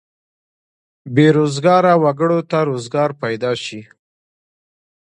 [1.13, 3.81] بې روزګاره وګړو ته روزګار پیدا شي.